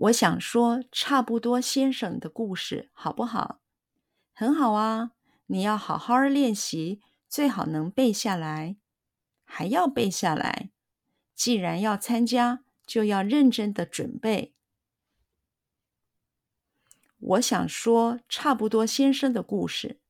[0.00, 3.60] 我想说差不多先生的故事，好不好？
[4.32, 5.10] 很好啊，
[5.46, 8.76] 你要好好练习，最好能背下来，
[9.44, 10.70] 还要背下来。
[11.34, 14.54] 既然要参加，就要认真的准备。
[17.18, 20.00] 我想说差不多先生的故事。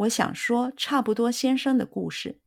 [0.00, 2.40] 我想说差不多先生的故事。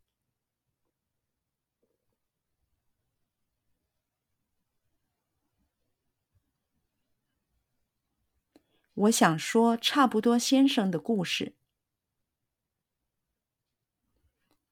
[8.95, 11.55] 我想说差不多先生的故事。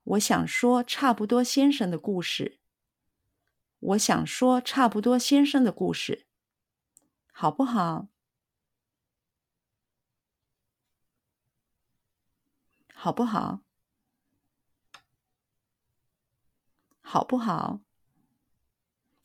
[0.03, 2.59] 我想说差不多先生的故事。
[3.79, 6.25] 我想说差不多先生的故事，
[7.31, 8.07] 好不好？
[13.03, 13.63] 好不好？
[17.01, 17.81] 好不好？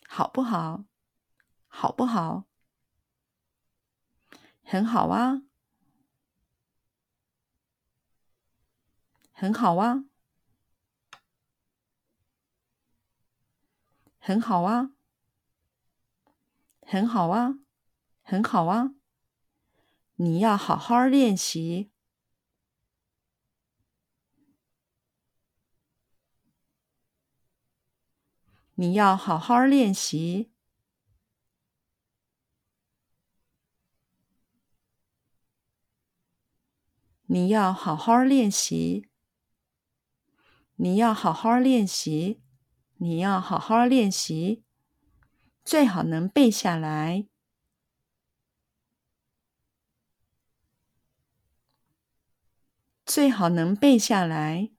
[0.09, 0.87] 好不好？
[1.69, 2.47] 好不好？
[4.65, 5.43] 很好啊，
[9.33, 10.07] 很好啊，
[14.19, 14.93] 很好啊，
[16.81, 17.59] 很好啊，
[18.23, 18.95] 很好啊！
[20.15, 21.93] 你要好好练习。
[28.79, 30.53] 你要好好练习。
[37.25, 39.09] 你要好好练习。
[40.75, 42.43] 你要好好练习。
[42.99, 44.63] 你要好好练习。
[45.65, 47.27] 最好能背下来。
[53.07, 54.76] 最好能背下来。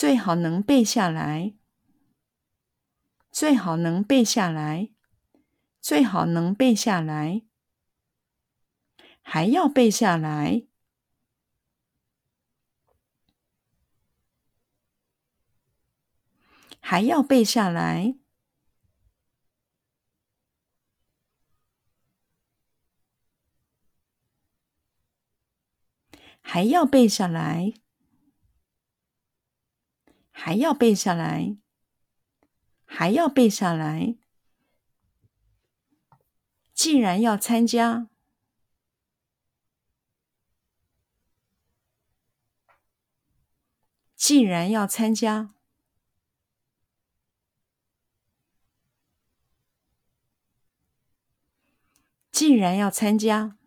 [0.00, 1.52] 最好能背下来，
[3.30, 4.88] 最好能背下来，
[5.78, 7.42] 最好能背下来，
[9.20, 10.62] 还要背下来，
[16.80, 18.16] 还要背下来，
[26.40, 27.74] 还要背下来。
[30.42, 31.58] 还要背下来，
[32.86, 34.16] 还要背下来。
[36.72, 38.08] 既然要参加，
[44.16, 45.50] 既然要参加，
[52.32, 53.58] 既然要参加，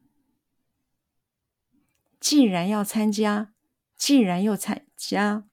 [2.19, 3.53] 既然要参加，
[3.95, 5.47] 既然要参加。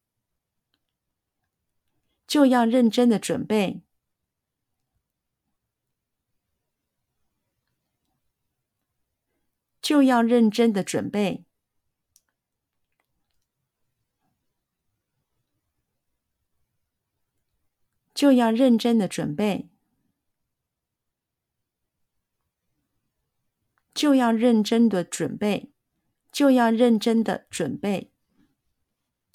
[2.30, 3.82] 就要认真的准备，
[9.82, 11.44] 就要认真的准备，
[18.14, 19.68] 就要认真的准备，
[23.92, 25.72] 就要认真的准备，
[26.30, 28.09] 就要认真的准备。